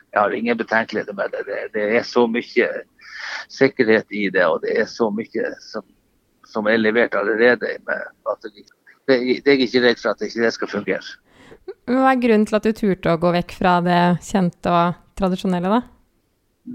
jeg 0.00 0.20
har 0.22 0.36
ingen 0.40 0.60
betenkeligheter 0.62 1.20
med 1.20 1.36
det. 1.36 1.44
det. 1.50 1.62
det. 1.76 1.88
er 2.00 2.08
så 2.08 2.24
mye 2.30 2.70
sikkerhet 3.52 4.10
i 4.10 4.28
det, 4.32 4.46
og 4.46 4.62
det 4.64 4.76
er 4.80 4.88
så 4.90 5.10
mye 5.14 5.52
som, 5.62 5.84
som 6.46 6.68
er 6.70 6.80
levert 6.80 7.14
allerede 7.18 7.76
med 7.86 8.10
batteri. 8.26 8.66
Det, 9.06 9.18
det 9.44 9.52
er 9.52 9.60
jeg 9.60 9.68
ikke 9.68 9.84
redd 9.84 10.02
for 10.02 10.12
at 10.12 10.22
det 10.22 10.30
ikke 10.32 10.54
skal 10.54 10.72
fungere. 10.72 11.18
Hva 11.86 12.12
er 12.12 12.22
grunnen 12.22 12.46
til 12.46 12.58
at 12.58 12.66
du 12.66 12.72
turte 12.74 13.12
å 13.12 13.20
gå 13.22 13.30
vekk 13.36 13.52
fra 13.58 13.76
det 13.84 14.00
kjente 14.26 14.72
og 14.72 14.96
tradisjonelle, 15.18 15.70
da? 15.70 15.82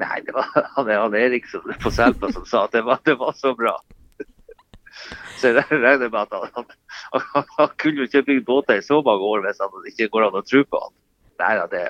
Nei, 0.01 0.21
det 0.23 0.35
var 0.35 0.47
han 1.03 1.17
Erik 1.19 1.49
på 1.83 1.91
Selpa 1.91 2.31
som 2.31 2.45
sa 2.47 2.65
at 2.67 2.77
det 2.77 2.85
var, 2.87 3.01
det 3.07 3.17
var 3.19 3.35
så 3.35 3.53
bra. 3.55 3.75
Så 5.39 5.51
jeg 5.51 5.65
regner 5.71 6.11
med 6.11 6.19
at 6.21 6.33
han, 6.35 6.49
han, 6.55 7.25
han, 7.33 7.45
han 7.57 7.75
kunne 7.81 8.03
jo 8.03 8.07
ikke 8.07 8.23
bygd 8.27 8.45
båter 8.47 8.79
i 8.79 8.85
så 8.85 8.99
mange 9.03 9.25
år 9.25 9.43
hvis 9.45 9.61
han 9.63 9.87
ikke 9.89 10.09
går 10.13 10.27
an 10.27 10.39
å 10.39 10.43
tro 10.45 10.61
på 10.67 10.81
han. 10.83 10.93
Nei, 11.41 11.53
ja, 11.57 11.65
det 11.71 11.85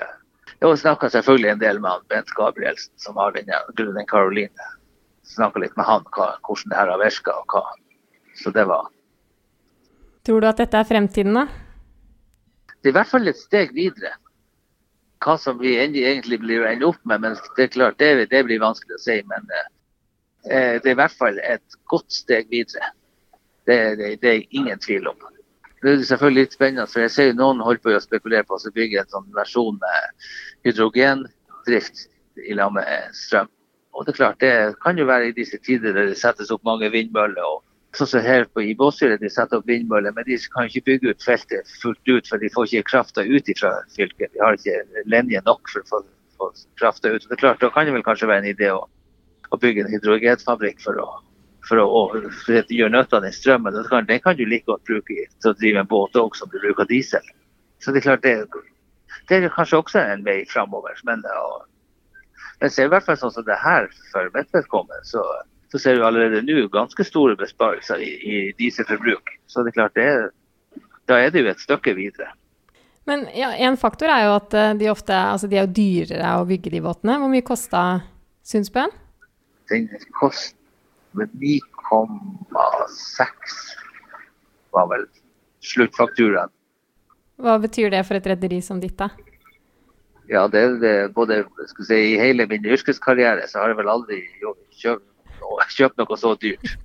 Jeg 0.62 0.78
snakka 0.78 1.08
selvfølgelig 1.10 1.50
en 1.50 1.60
del 1.60 1.80
med 1.82 1.90
han 1.90 2.02
Bent 2.12 2.28
Gabrielsen, 2.38 2.92
som 3.02 3.16
har 3.18 3.32
denne 3.34 3.56
Gruden 3.74 4.06
Caroline. 4.06 4.66
Snakka 5.26 5.58
litt 5.58 5.74
med 5.74 5.88
han 5.88 6.04
hva, 6.14 6.28
hvordan 6.46 6.70
det 6.70 6.78
her 6.78 6.90
har 6.92 7.00
virka 7.02 7.34
og 7.34 7.56
hva. 7.56 7.62
Så 8.38 8.52
det 8.54 8.68
var 8.70 8.86
Tror 10.22 10.38
du 10.38 10.46
at 10.46 10.60
dette 10.62 10.78
er 10.78 10.86
fremtiden, 10.86 11.34
da? 11.34 11.48
Det 12.78 12.90
er 12.90 12.92
i 12.92 12.98
hvert 13.00 13.10
fall 13.10 13.26
et 13.26 13.40
steg 13.40 13.72
videre. 13.74 14.12
Hva 15.22 15.34
som 15.38 15.58
vi 15.58 15.74
egentlig 15.80 16.38
blir 16.44 16.62
ende 16.68 16.86
opp 16.86 17.00
med, 17.02 17.24
men 17.24 17.34
det 17.56 17.66
er 17.66 17.74
klart, 17.74 17.98
det, 17.98 18.28
det 18.30 18.44
blir 18.46 18.62
vanskelig 18.62 19.00
å 19.00 19.02
si. 19.02 19.18
Men 19.26 19.50
eh, 19.58 20.78
det 20.78 20.86
er 20.86 20.94
i 20.94 21.00
hvert 21.00 21.18
fall 21.18 21.42
et 21.42 21.78
godt 21.90 22.14
steg 22.14 22.46
videre. 22.54 22.94
Det, 23.66 23.78
det, 23.98 24.14
det, 24.22 24.30
er 24.30 24.58
ingen 24.62 24.78
tvil 24.82 25.10
om. 25.10 25.26
Det 25.82 25.90
er 25.90 26.04
selvfølgelig 26.06 26.44
litt 26.44 26.52
spennende, 26.54 26.86
for 26.86 27.02
jeg 27.02 27.10
ser 27.10 27.32
noen 27.34 27.62
holder 27.66 27.82
på 27.82 27.94
å 27.96 28.02
spekulere 28.02 28.46
på 28.46 28.54
å 28.54 28.70
bygge 28.76 29.00
en 29.02 29.10
sånn 29.10 29.32
versjon 29.34 29.80
med 29.82 30.28
hydrogendrift 30.68 32.04
i 32.38 32.54
lag 32.54 32.70
med 32.76 33.16
strøm. 33.18 33.50
Og 33.92 34.06
det 34.06 34.14
er 34.14 34.18
klart, 34.20 34.38
det 34.40 34.52
kan 34.84 34.98
jo 34.98 35.08
være 35.08 35.28
i 35.28 35.34
disse 35.36 35.58
tider 35.66 35.92
der 35.96 36.12
det 36.12 36.20
settes 36.20 36.52
opp 36.54 36.62
mange 36.64 36.88
vindmøller. 36.94 37.42
og 37.42 37.98
Sånn 37.98 38.08
som 38.08 38.22
her 38.24 38.46
på, 38.48 38.62
i 38.64 38.76
Båtsfjord 38.78 39.18
de 39.20 39.28
setter 39.28 39.58
opp 39.58 39.66
vindmøller, 39.68 40.14
men 40.16 40.24
de 40.24 40.38
kan 40.54 40.70
ikke 40.70 40.84
bygge 40.86 41.12
ut 41.12 41.26
feltet 41.26 41.74
fullt 41.82 42.08
ut, 42.08 42.30
for 42.30 42.40
de 42.40 42.48
får 42.54 42.70
ikke 42.70 42.88
krafta 42.92 43.26
ut 43.26 43.50
fra 43.58 43.74
fylket. 43.96 44.32
De 44.32 44.40
har 44.40 44.56
ikke 44.56 45.04
linje 45.12 45.42
nok 45.44 45.68
for 45.74 45.82
å 45.82 45.90
få, 45.90 46.00
få 46.38 46.48
krafta 46.80 47.12
ut. 47.12 47.26
Og 47.26 47.28
det 47.28 47.36
er 47.36 47.42
klart, 47.42 47.60
Da 47.60 47.74
kan 47.74 47.90
det 47.90 47.98
vel 47.98 48.06
kanskje 48.06 48.30
være 48.30 48.46
en 48.46 48.54
idé 48.54 48.70
å, 48.72 48.86
å 49.50 49.60
bygge 49.60 49.84
en 49.84 49.92
hydrogenfabrikk 49.92 50.80
for 50.86 51.02
å 51.02 51.10
for 51.68 51.80
å, 51.82 51.86
for 52.42 52.58
å 52.58 52.62
gjøre 52.66 52.92
nytte 52.92 53.18
av 53.18 53.26
den 53.26 53.34
strømmen. 53.36 53.74
Den 53.76 53.88
kan, 53.90 54.08
den 54.08 54.22
kan 54.24 54.38
du 54.38 54.44
like 54.46 54.68
godt 54.70 54.84
bruke 54.88 55.26
til 55.28 55.52
å 55.52 55.56
drive 55.58 55.82
en 55.82 55.90
båt 55.90 56.18
òg, 56.18 56.36
som 56.38 56.50
du 56.52 56.58
bruker 56.62 56.88
diesel. 56.90 57.24
Så 57.82 57.94
det 57.94 58.02
er 58.02 58.08
klart 58.10 58.26
det, 58.26 58.36
det 59.30 59.38
er 59.38 59.54
kanskje 59.54 59.80
også 59.82 60.02
en 60.02 60.26
vei 60.26 60.42
framover. 60.50 60.98
Men, 61.08 61.24
og, 61.38 61.64
men 62.60 62.70
ser 62.72 62.90
i 62.90 62.92
hvert 62.92 63.06
fall 63.06 63.18
sånn 63.20 63.34
som 63.34 63.46
det 63.46 63.58
her 63.62 63.88
for 64.12 64.30
mitt 64.36 64.50
vedkommende, 64.54 65.02
så, 65.08 65.24
så, 65.72 65.80
ser 65.80 65.98
du 65.98 66.06
allerede 66.06 66.44
nå 66.46 66.68
ganske 66.74 67.06
store 67.06 67.38
besparelser 67.40 68.02
i, 68.02 68.12
i 68.22 68.44
dieselforbruk. 68.58 69.34
Så 69.50 69.64
det 69.64 69.74
er 69.74 69.80
klart 69.80 69.98
det 69.98 70.12
da 71.10 71.18
er 71.18 71.32
det 71.34 71.42
jo 71.42 71.50
et 71.50 71.62
stykke 71.62 71.96
videre. 71.98 72.30
Men 73.10 73.24
ja, 73.34 73.50
en 73.66 73.76
faktor 73.80 74.12
er 74.14 74.28
jo 74.28 74.34
at 74.36 74.54
eh, 74.54 74.74
de 74.78 74.90
ofte 74.92 75.14
altså 75.16 75.48
de 75.50 75.58
er 75.58 75.66
jo 75.66 75.74
dyrere 75.74 76.36
å 76.38 76.46
bygge 76.46 76.70
de 76.70 76.82
båtene. 76.84 77.18
Hvor 77.18 77.32
mye 77.32 77.46
kosta 77.46 77.82
Sundsbøen? 78.46 78.94
Den 79.70 79.88
kost, 80.18 80.54
men 81.18 81.28
9,6 81.42 83.58
var 84.72 84.88
vel 84.92 85.04
sluttfakturaen. 85.62 86.50
Hva 87.42 87.58
betyr 87.62 87.90
det 87.92 88.02
for 88.06 88.18
et 88.18 88.28
rederi 88.28 88.60
som 88.64 88.80
ditt, 88.82 88.96
da? 88.98 89.08
Ja, 90.30 90.46
det 90.48 90.60
er 90.62 90.76
det, 90.80 90.94
både 91.16 91.42
si, 91.82 91.98
I 92.14 92.20
hele 92.20 92.46
min 92.48 92.64
yrkeskarriere 92.64 93.48
så 93.50 93.62
har 93.62 93.72
jeg 93.72 93.80
vel 93.80 93.90
aldri 93.92 94.20
kjøpt, 94.78 95.08
kjøpt 95.74 95.98
noe 96.00 96.18
så 96.20 96.34
dyrt. 96.40 96.76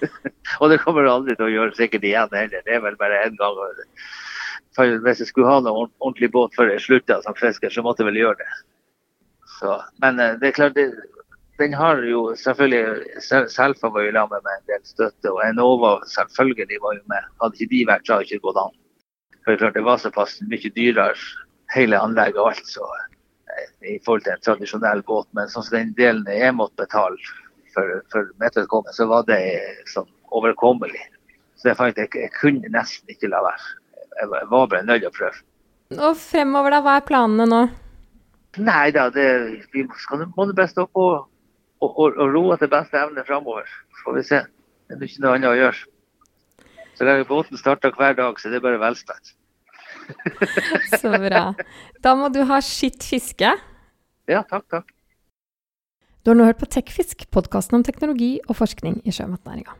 og 0.60 0.72
det 0.72 0.80
kommer 0.82 1.04
du 1.04 1.12
aldri 1.12 1.36
til 1.36 1.46
å 1.46 1.52
gjøre 1.52 1.78
sikkert 1.78 2.06
igjen 2.08 2.34
heller. 2.34 2.64
Det 2.66 2.76
er 2.76 2.82
vel 2.84 2.98
bare 3.00 3.22
én 3.26 3.38
gang. 3.38 3.62
For 4.76 4.98
hvis 5.04 5.22
jeg 5.22 5.30
skulle 5.30 5.50
ha 5.50 5.62
noen 5.62 5.90
ordentlig 6.00 6.30
båt 6.34 6.56
før 6.56 6.72
jeg 6.72 6.84
slutta 6.84 7.20
som 7.24 7.38
fisker, 7.38 7.72
så 7.72 7.84
måtte 7.86 8.04
jeg 8.04 8.10
vel 8.10 8.20
gjøre 8.24 8.42
det. 8.42 8.50
Så, 9.60 9.76
men 10.02 10.20
eh, 10.22 10.36
det 10.40 10.50
er 10.50 10.56
klart, 10.56 10.78
det, 10.78 10.88
den 11.60 11.74
har 11.76 12.00
jo 12.08 12.22
selvfølgelig 12.40 13.20
Selfa 13.52 13.90
var 13.92 14.06
jo 14.06 14.12
sammen 14.16 14.42
med 14.46 14.56
en 14.56 14.66
del 14.70 14.82
støtte, 14.88 15.30
og 15.32 15.42
Enova 15.44 15.92
selvfølgelig 16.14 16.80
var 16.82 16.96
jo 16.96 17.04
med. 17.12 17.28
Hadde 17.42 17.58
ikke 17.58 17.72
de 17.74 17.80
vært, 17.90 18.06
så 18.06 18.16
hadde 18.16 18.26
det 18.26 18.38
ikke 18.38 18.46
gått 18.48 18.60
an. 18.64 18.76
For 19.44 19.60
klart 19.60 19.76
Det 19.78 19.84
var 19.84 20.00
såpass 20.00 20.40
mye 20.48 20.72
dyrere, 20.76 21.14
hele 21.74 22.00
anlegget 22.00 22.40
og 22.42 22.50
alt, 22.50 22.66
så, 22.66 22.86
eh, 23.54 23.68
i 23.94 23.98
forhold 24.04 24.24
til 24.24 24.32
en 24.32 24.44
tradisjonell 24.46 25.04
båt. 25.06 25.28
Men 25.36 25.52
sånn 25.52 25.66
som 25.66 25.78
den 25.78 25.94
delen 25.98 26.26
jeg 26.26 26.56
måtte 26.56 26.82
betale 26.82 27.16
for, 27.74 28.00
for 28.12 28.32
mitt 28.42 28.56
vedkommende, 28.56 28.96
så 28.96 29.06
var 29.10 29.28
det 29.28 29.40
sånn 29.92 30.08
overkommelig. 30.34 31.04
Så 31.60 31.70
jeg 31.70 31.78
fant 31.78 31.98
jeg, 32.00 32.10
jeg 32.16 32.32
kunne 32.38 32.72
nesten 32.72 33.12
ikke 33.12 33.30
la 33.30 33.42
være. 33.44 33.76
Jeg 34.20 34.32
var 34.32 34.66
bare 34.68 34.84
nødt 34.84 35.04
til 35.04 35.12
å 35.12 35.16
prøve. 35.16 35.44
Og 35.98 36.16
fremover, 36.16 36.74
da? 36.74 36.80
Hva 36.84 36.96
er 36.98 37.06
planene 37.06 37.46
nå? 37.50 37.60
Nei 38.58 38.90
da, 38.94 39.08
det, 39.14 39.26
vi 39.74 39.84
skal 40.02 40.24
må 40.34 40.46
det 40.50 40.66
stå 40.70 40.86
på 40.90 41.04
og, 41.80 41.90
og, 41.90 42.16
og 42.16 42.34
ro 42.34 42.44
etter 42.54 42.70
beste 42.70 43.00
evne 43.00 43.24
framover. 43.26 43.68
Så 43.96 44.06
får 44.06 44.18
vi 44.18 44.26
se. 44.28 44.40
Det 44.90 44.98
er 44.98 45.08
ikke 45.08 45.24
noe 45.24 45.34
annet 45.36 45.50
å 45.50 45.58
gjøre. 45.58 45.82
Så 46.98 47.06
lenge 47.08 47.28
båten 47.28 47.60
starter 47.60 47.94
hver 47.96 48.16
dag, 48.18 48.40
så 48.40 48.52
det 48.52 48.60
er 48.60 48.64
bare 48.64 48.80
velstand. 48.82 49.34
så 51.00 51.12
bra. 51.14 51.44
Da 52.02 52.16
må 52.18 52.28
du 52.34 52.42
ha 52.48 52.58
skitt 52.64 53.04
fiske. 53.06 53.52
Ja, 54.28 54.42
takk, 54.44 54.66
takk. 54.72 54.90
Du 56.20 56.32
har 56.32 56.36
nå 56.36 56.44
hørt 56.44 56.60
på 56.60 56.68
Tekfisk, 56.68 57.24
podkasten 57.32 57.78
om 57.78 57.84
teknologi 57.86 58.34
og 58.44 58.58
forskning 58.58 58.98
i 59.08 59.14
sjømatnæringa. 59.14 59.72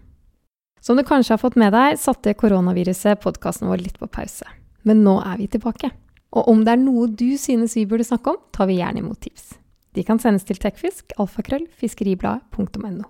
Som 0.80 0.97
du 0.97 1.04
kanskje 1.04 1.35
har 1.35 1.42
fått 1.42 1.59
med 1.61 1.75
deg, 1.76 1.99
satte 2.00 2.33
koronaviruset 2.40 3.21
podkasten 3.21 3.69
vår 3.69 3.83
litt 3.85 3.99
på 4.00 4.09
pause. 4.09 4.49
Men 4.88 5.02
nå 5.04 5.19
er 5.21 5.37
vi 5.42 5.50
tilbake. 5.52 5.90
Og 6.33 6.49
om 6.49 6.62
det 6.64 6.73
er 6.73 6.80
noe 6.80 7.11
du 7.12 7.35
synes 7.37 7.76
vi 7.76 7.85
burde 7.90 8.07
snakke 8.09 8.33
om, 8.33 8.40
tar 8.54 8.71
vi 8.71 8.78
gjerne 8.78 9.02
imot 9.02 9.21
tips. 9.21 9.50
De 9.95 10.05
kan 10.07 10.21
sendes 10.23 10.47
til 10.47 10.61
tekfisk, 10.63 11.13
alfakrøll, 11.19 11.67
fiskeribladet.no. 11.75 13.09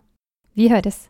Vi 0.56 0.68
høres! 0.72 1.08